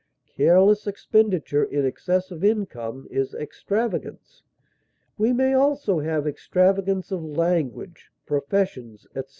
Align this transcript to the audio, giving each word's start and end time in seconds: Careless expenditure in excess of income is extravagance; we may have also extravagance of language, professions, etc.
Careless 0.35 0.87
expenditure 0.87 1.63
in 1.63 1.85
excess 1.85 2.31
of 2.31 2.43
income 2.43 3.07
is 3.11 3.35
extravagance; 3.35 4.41
we 5.15 5.31
may 5.31 5.51
have 5.51 5.61
also 5.61 5.99
extravagance 5.99 7.11
of 7.11 7.23
language, 7.23 8.09
professions, 8.25 9.05
etc. 9.15 9.25